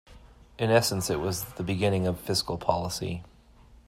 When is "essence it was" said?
0.71-1.43